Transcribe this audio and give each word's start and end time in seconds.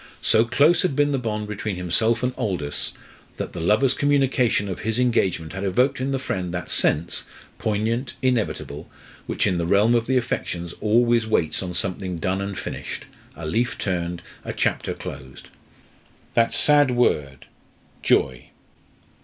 So 0.23 0.45
close 0.45 0.81
had 0.81 0.95
been 0.95 1.11
the 1.11 1.19
bond 1.19 1.47
between 1.47 1.75
himself 1.75 2.23
and 2.23 2.33
Aldous, 2.35 2.93
that 3.37 3.53
the 3.53 3.59
lover's 3.59 3.93
communication 3.93 4.67
of 4.67 4.79
his 4.79 4.97
engagement 4.97 5.53
had 5.53 5.63
evoked 5.63 6.01
in 6.01 6.09
the 6.09 6.17
friend 6.17 6.51
that 6.55 6.71
sense 6.71 7.25
poignant, 7.59 8.15
inevitable 8.19 8.89
which 9.27 9.45
in 9.45 9.59
the 9.59 9.67
realm 9.67 9.93
of 9.93 10.07
the 10.07 10.17
affections 10.17 10.73
always 10.81 11.27
waits 11.27 11.61
on 11.61 11.75
something 11.75 12.17
done 12.17 12.41
and 12.41 12.57
finished, 12.57 13.05
a 13.35 13.45
leaf 13.45 13.77
turned, 13.77 14.23
a 14.43 14.53
chapter 14.53 14.95
closed. 14.95 15.49
"That 16.33 16.51
sad 16.51 16.89
word, 16.89 17.45
Joy!" 18.01 18.45